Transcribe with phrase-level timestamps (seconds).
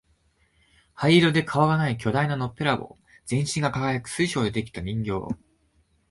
[0.95, 5.37] 灰色で顔がない巨大なのっぺらぼう、全身が輝く水晶で出来た人形、